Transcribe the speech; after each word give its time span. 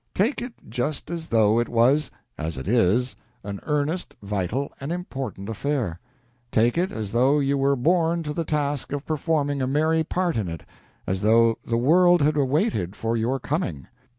Take 0.15 0.41
it 0.41 0.53
just 0.67 1.11
as 1.11 1.27
though 1.27 1.59
it 1.59 1.69
was 1.69 2.09
as 2.35 2.57
it 2.57 2.67
is 2.67 3.15
an 3.43 3.59
earnest, 3.67 4.15
vital, 4.23 4.71
and 4.79 4.91
important 4.91 5.47
affair. 5.47 5.99
Take 6.51 6.75
it 6.75 6.91
as 6.91 7.11
though 7.11 7.37
you 7.39 7.55
were 7.55 7.75
born 7.75 8.23
to 8.23 8.33
the 8.33 8.43
task 8.43 8.93
of 8.93 9.05
performing 9.05 9.61
a 9.61 9.67
merry 9.67 10.03
part 10.03 10.37
in 10.37 10.47
it 10.49 10.63
as 11.05 11.21
though 11.21 11.59
the 11.63 11.77
world 11.77 12.23
had 12.23 12.35
awaited 12.35 12.95
for 12.95 13.15
your 13.15 13.39
coming. 13.39 13.85